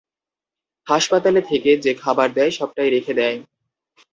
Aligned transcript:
হাসপাতাল 0.87 1.41
থেকে 1.41 1.77
যে- 1.77 1.97
খাবার 1.99 2.33
দেয়, 2.33 2.51
সবটাই 2.51 2.89
রেখে 2.89 3.13
দেয়। 3.13 3.43